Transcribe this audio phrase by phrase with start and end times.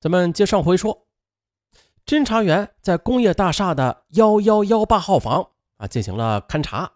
[0.00, 1.08] 咱们接上回说，
[2.06, 6.92] 侦查员在工业大厦的幺幺幺八号房啊进行了勘查，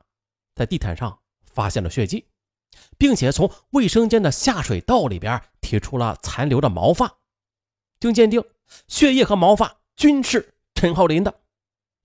[0.54, 2.28] 在地毯上发现了血迹，
[2.96, 7.12] 并且从卫生间的下水道里边提出了残留的毛发，
[7.99, 8.40] 经鉴定，
[8.87, 11.34] 血液和毛发均是陈浩林的。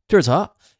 [0.07, 0.31] 至此，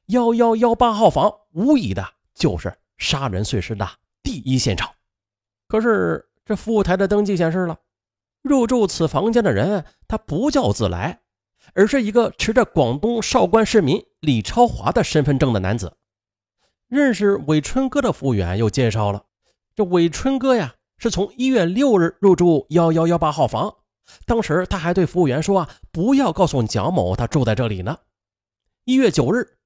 [0.07, 2.03] 幺幺幺八号房无疑的
[2.33, 3.87] 就是杀人碎尸的
[4.23, 4.91] 第一现场。
[5.67, 7.77] 可是，这服务台的登记显示了。
[8.47, 11.21] 入住此房间的人，他不叫自来，
[11.73, 15.97] 而是一个持着广东韶关市民李超华的身份证的男子。
[16.87, 19.25] 认识韦春哥的服务员又介绍了，
[19.75, 23.75] 这韦春哥呀，是从一月六日入住幺幺幺八号房，
[24.25, 27.97] 当时他还对服务员说啊，不要告诉蒋某他住在这里呢。
[28.85, 29.57] 一月九日，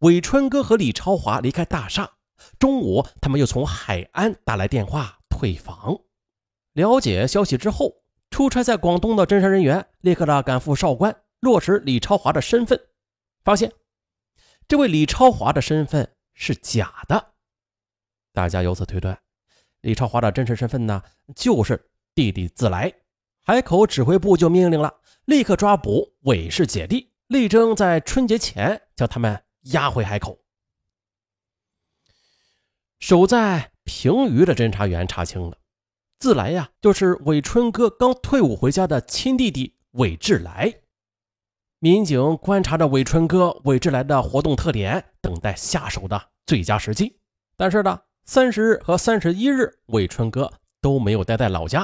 [0.00, 2.10] 韦春哥和李超华离开大厦，
[2.58, 5.98] 中午他们又从海安打来电话退房。
[6.74, 8.05] 了解消息之后。
[8.36, 12.78] 出差在广东的侦查人员立刻的赶赴韶关，落实李超华的身份，
[13.42, 13.72] 发现
[14.68, 17.32] 这位李超华的身份是假的。
[18.34, 19.18] 大家由此推断，
[19.80, 21.02] 李超华的真实身份呢，
[21.34, 22.92] 就是弟弟自来。
[23.42, 30.38] 海口指挥部就命令了，立刻抓捕韦氏姐弟，力争在春节前将他们押回海口。
[32.98, 35.56] 守在平舆的侦查员查清了。
[36.18, 40.72] 自来呀，就是韦春哥刚退伍回家的亲弟弟韦志来。
[41.78, 47.18] 民警观察着韦春哥、韦志来的活动特点，等待下手的最佳时机。
[47.56, 50.50] 但是呢，三十日和三十一日，韦春哥
[50.80, 51.82] 都没有待在老家。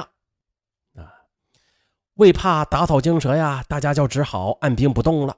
[0.95, 1.13] 啊，
[2.15, 5.37] 为怕打草惊蛇呀，大家就只好按兵不动了。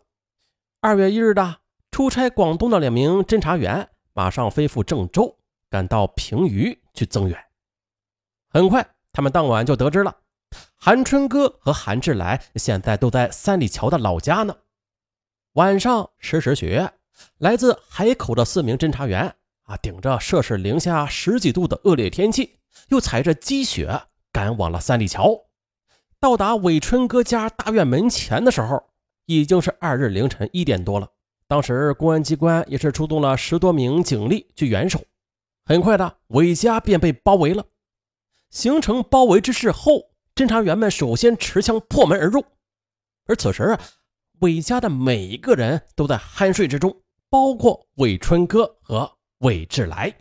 [0.80, 1.58] 二月一日的
[1.92, 5.38] 出差广东的两名侦查员马上飞赴郑州，
[5.70, 7.45] 赶到平舆去增援。
[8.56, 10.16] 很快，他们当晚就得知了，
[10.78, 14.56] 韩春哥和韩志来现在都在三里桥的老家呢。
[15.56, 16.82] 晚上十时许，
[17.40, 25.38] 来自海口的四名侦查员啊，顶着摄氏零下十几度的恶劣天气，又踩着积雪赶往了三里桥。
[26.22, 28.82] 到达韦春哥家大院门前的时候，
[29.26, 31.10] 已经是二日凌晨一点多了。
[31.50, 35.04] 当时公安机关也是出动了十多名警力去援手。
[35.66, 37.66] 很快的，韦家便被包围了。
[38.50, 42.44] 形成包围之势后，侦查员们首先持枪破门而入，
[43.26, 43.82] 而此时啊，
[44.40, 50.14] 韦家的每一个人都在酣睡之中，包括韦春哥和韦志来。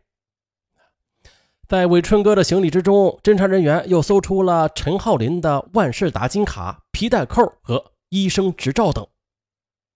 [1.67, 9.07] 在韦春哥的行李之中，侦查人员又搜出了陈浩林的万事达金卡、皮带扣和医生执照等。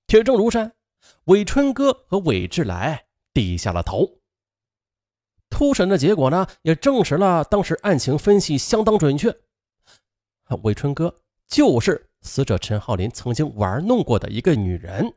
[0.06, 0.72] 铁证如山，
[1.25, 4.17] 韦春哥和韦志来低下了头。
[5.50, 9.34] 突审的结果呢，也证实了当时案情分析相当准确。
[10.62, 11.14] 伟春哥
[11.47, 15.14] 就是死者陈浩林曾经玩弄过的一个女人。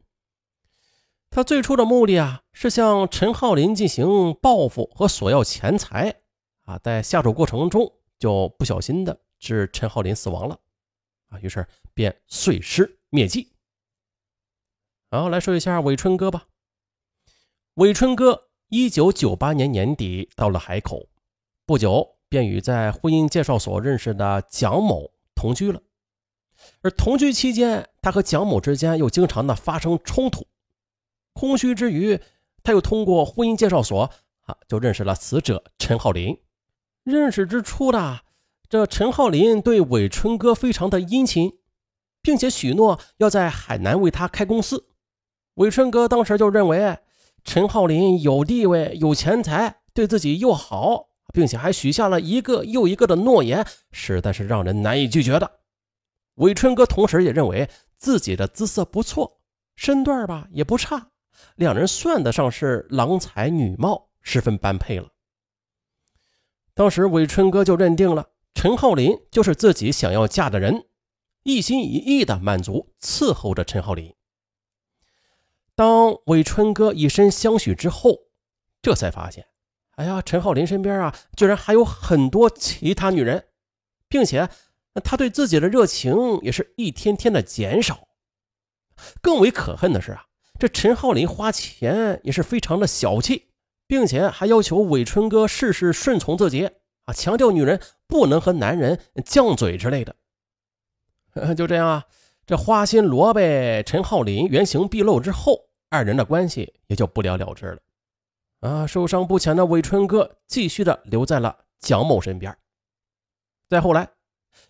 [1.30, 6.22] 他最初的目的啊，是向陈浩林进行报复和索要钱财
[6.64, 10.60] 啊，在下手过程中就不小心的致陈浩林死亡了
[11.30, 13.54] 啊，于是便碎尸灭迹。
[15.10, 16.48] 好，来说一下伟春哥吧。
[17.76, 18.51] 伟春哥。
[18.74, 21.10] 一九九八年年底到了海口，
[21.66, 25.82] 不久便与在婚姻介绍所认识的蒋某同居了。
[26.82, 30.48] 而同居期间，他和蒋某之间又经常的发生冲突。
[31.34, 32.18] 空虚之余，
[32.64, 34.10] 他又通过婚姻介绍所
[34.46, 36.40] 啊，就认识了死者陈浩林。
[37.04, 38.22] 认识之初的
[38.70, 41.58] 这陈浩林对韦春哥非常的殷勤，
[42.22, 44.86] 并且许诺要在海南为他开公司。
[45.56, 46.98] 韦春哥当时就认为。
[47.44, 55.60] 陈浩林有地位、有钱财，对自己又好，并且还许下了一个又一个的诺言，实在是让人难以拒绝的。
[56.36, 59.40] 韦春哥同时也认为自己的姿色不错，
[59.76, 61.10] 身段吧也不差，
[61.56, 65.10] 两人算得上是郎才女貌，十分般配了。
[66.74, 70.86] 当时韦春哥就认定了陈浩林就是自己想要嫁的人，
[71.44, 74.14] 一心一意的满足伺候着陈浩林。
[75.82, 78.16] 当韦春哥以身相许之后，
[78.84, 79.48] 这才发现，
[79.96, 83.48] 哎呀，陈浩林身边啊，居然还有很多其他女人，
[84.08, 84.48] 并且
[85.04, 88.10] 他对自己的热情也是一天天的减少。
[89.24, 90.26] 更为可恨的是啊，
[90.60, 93.48] 这陈浩林花钱也是非常的小气，
[93.88, 96.70] 并且还要求韦春哥事事顺从自己
[97.06, 100.16] 啊，强调女人不能和男人犟嘴之类的。
[101.58, 102.06] 就这样啊，
[102.46, 103.42] 这花心萝卜
[103.84, 105.71] 陈浩林原形毕露之后。
[105.92, 107.80] 二人的关系也就不了了之了，
[108.62, 112.58] 啊，受伤不浅的韦春哥继续的留在了蒋某身边。
[113.68, 114.10] 再后来，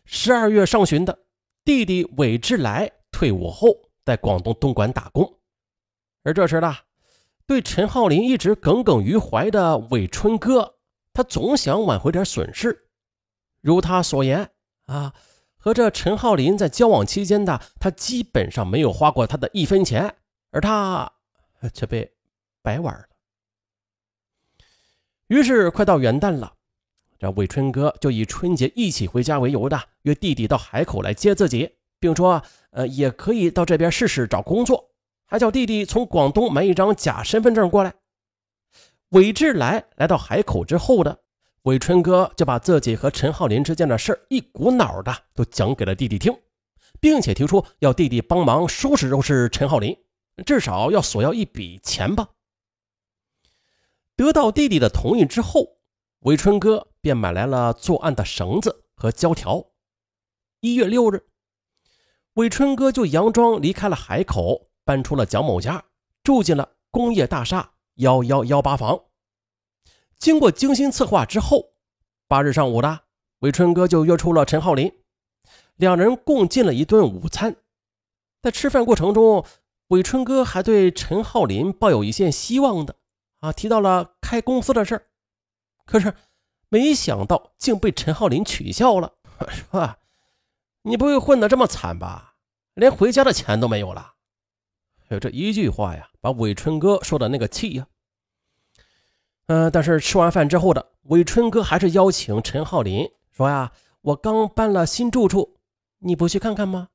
[0.03, 1.19] 十二月上旬的
[1.63, 3.67] 弟弟韦志来退伍后
[4.03, 5.39] 在广东东莞打工，
[6.23, 6.75] 而这时呢，
[7.45, 10.77] 对陈浩林一直耿耿于怀的韦春哥，
[11.13, 12.89] 他总想挽回点损失。
[13.61, 14.49] 如他所言
[14.87, 15.13] 啊，
[15.55, 20.15] 和这陈浩林在交往期间的，他基本上没有花过他的一分钱，
[20.51, 21.11] 而他
[21.73, 22.13] 却被
[22.61, 23.05] 白玩了。
[25.27, 26.53] 于是快到元旦了。
[27.17, 34.91] 这韦春哥就以春节一起回家为由的，约弟弟到海口来接自己，并说：“呃，也可以到这边试试找工作。”
[35.25, 37.93] 还叫弟弟从广东买一张假身份证过来。
[39.09, 41.19] 韦志来来到海口之后的，
[41.61, 46.35] 韦春哥就把自己和陈浩林之间的事一股脑的都讲给了弟弟听，
[46.99, 49.95] 并且提出要弟弟帮忙收拾收拾陈浩林，
[50.45, 52.29] 至少要索要一笔钱吧。
[54.15, 55.81] 得到弟弟的同意之后。
[56.21, 59.71] 韦春哥便买来了作案的绳子和胶条。
[60.59, 61.25] 一月六日，
[62.33, 65.83] 韦春哥就佯装离开了海口，搬出了蒋某家，
[66.21, 69.05] 住进了工业大厦幺幺幺八房。
[70.19, 71.73] 经过精心策划之后，
[72.27, 73.05] 八日上午的
[73.39, 74.93] 韦春哥就约出了陈浩林，
[75.77, 77.55] 两人共进了一顿午餐。
[78.43, 79.43] 在吃饭过程中，
[79.91, 82.95] 韦春哥还对陈浩林抱有一线希望的
[83.41, 85.07] 啊，提到了开公司的事儿。
[85.85, 86.15] 可是，
[86.69, 89.15] 没想到竟被陈浩林取笑了，
[89.69, 89.97] 说
[90.83, 92.35] ：“你不会混得这么惨吧？
[92.73, 94.13] 连回家的钱都没有了。”
[95.09, 97.87] 有这一句话呀，把韦春哥说的那个气呀。
[99.47, 105.57] 嗯，但是吃完饭之后的韦春哥还是邀请陈浩林说：“呀，我刚搬了新住处，
[105.99, 106.87] 你不去看看吗？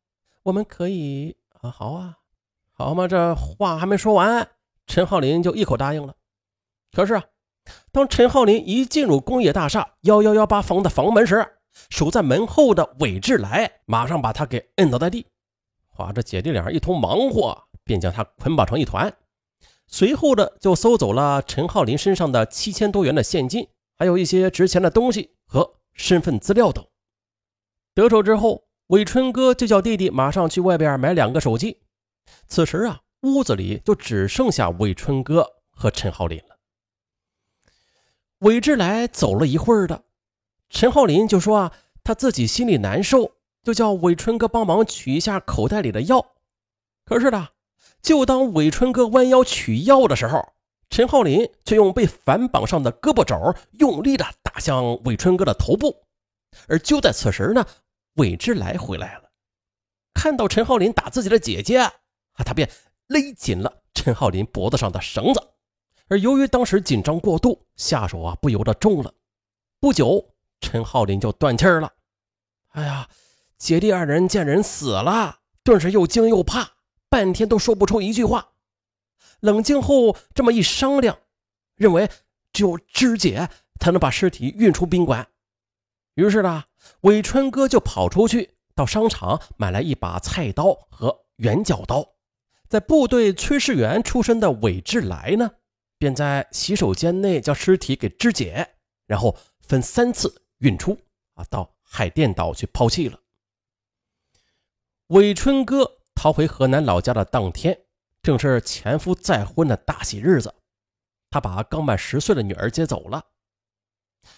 [0.45, 2.21] 我们可以啊，好啊，
[2.77, 4.49] 好嘛。”这话还没说完，
[4.87, 6.15] 陈浩林就一口答应了。
[6.93, 7.25] 可是啊。
[7.91, 11.45] 当陈浩林一进入工业大厦幺幺幺八房的房门时，
[11.91, 15.27] 守在门后的韦志来马上把他给摁倒在地。
[15.97, 19.13] 哇，这姐弟俩一通忙活，便将他捆绑成一团。
[19.89, 26.87] 随后的就搜走了陈浩林身上的七千多元的现金，还有一些值钱的东西和身份资料等。
[27.97, 31.81] 得手之后，韦春哥就叫弟弟马上去外边买两个手机。
[32.49, 36.57] 此时啊，屋子里就只剩下韦春哥和陈浩林了。
[38.41, 40.05] 韦志来走了一会儿的，
[40.69, 41.73] 陈浩林就说啊，
[42.05, 43.33] 他自己心里难受，
[43.63, 46.35] 就叫韦春哥帮忙取一下口袋里的药。
[47.05, 47.49] 可是呢，
[48.03, 50.53] 就当韦春哥弯腰取药的时候，
[50.91, 56.05] 陈浩林却用被反绑上的胳膊肘用力的打向韦春哥的头部。
[56.69, 57.67] 而就在此时呢，
[58.15, 59.31] 韦志来回来了，
[60.15, 61.91] 看到陈浩林打自己的姐姐，
[62.37, 62.71] 啊，他便
[63.09, 65.43] 勒紧了陈浩林脖子上的绳子。
[66.09, 69.13] 而由于当时紧张过度，下手啊不由得重了。
[69.81, 71.93] 不久，陈浩林就断气了。
[72.69, 73.09] 哎呀，
[73.59, 76.73] 姐弟二人见人死了，顿时又惊又怕，
[77.09, 78.53] 半天都说不出一句话。
[79.41, 81.19] 冷静后，这么一商量，
[81.75, 82.09] 认为
[82.53, 83.49] 只有肢解
[83.81, 85.27] 才能把尸体运出宾馆。
[86.15, 86.65] 于是呢，
[87.01, 92.16] 伟春哥就跑出去到商场买来一把菜刀和圆角刀。
[92.69, 95.51] 在部队炊事员出身的韦志来呢？
[95.99, 98.75] 便在洗手间内将尸体给肢解，
[99.07, 100.99] 然后分三次运出
[101.35, 103.19] 啊，到海淀岛去抛弃了。
[105.07, 107.79] 韦春哥逃回河南老家的当天，
[108.23, 110.53] 正是前夫再婚的大喜日子，
[111.31, 113.25] 他把刚满十岁的女儿接走了。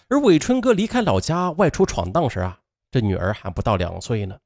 [0.07, 4.39] 而韦春哥离开老家外出闯荡时啊，这女儿还不到两岁呢。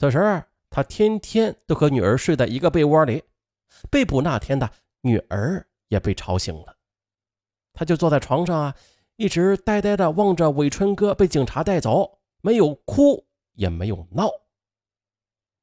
[0.00, 0.42] 此时
[0.74, 3.22] 他天天都和女儿睡在一个被窝里。
[3.90, 4.68] 被捕那天的
[5.02, 5.64] 女儿。
[5.88, 6.76] 也被吵醒了，
[7.72, 8.74] 他就坐在床上啊，
[9.14, 14.28] 一直呆呆的望着韦春哥被警察带走，没有哭也没有闹。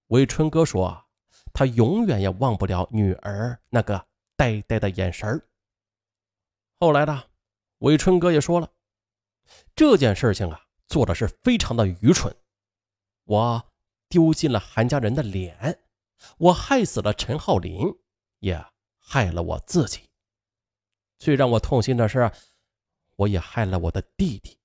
[0.08, 1.06] 韦春哥说啊
[1.52, 4.06] ：“他永远也忘不了女儿那个
[4.38, 5.42] 呆呆的眼神
[6.80, 7.24] 后来呢，
[7.80, 8.70] 韦春哥也说了，
[9.76, 12.34] 这件事情啊，做的是非常的愚蠢，
[13.26, 13.71] 我
[14.12, 15.80] 丢尽了韩家人的脸，
[16.38, 17.88] 我害死了陈浩林，
[18.40, 18.64] 也
[19.00, 20.10] 害了我自己。
[21.18, 22.30] 最让我痛心的是，
[23.16, 24.60] 我也害了我的弟弟，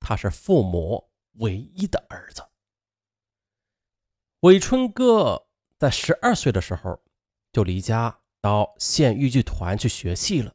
[0.00, 2.44] 他是父母唯一的儿子。
[4.40, 5.46] 伟春哥
[5.78, 7.00] 在十二岁的时候
[7.52, 10.52] 就离家到县豫剧团去学戏了，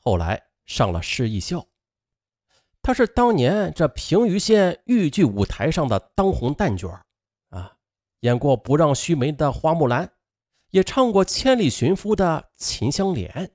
[0.00, 1.68] 后来上了市艺校，
[2.82, 7.06] 他是当年这平舆县豫剧舞台上的当红旦角，
[8.20, 10.12] 演过《不让须眉》的花木兰，
[10.70, 13.50] 也唱过《千里寻夫》的秦香莲。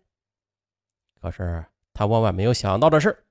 [1.20, 3.26] 可是他万万没有想到的是，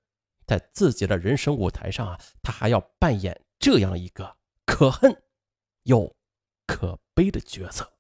[0.47, 5.23] 在自己的人生舞台上啊，他还要扮演这样一个可恨
[5.85, 6.17] 又
[6.67, 7.92] 可悲的角色。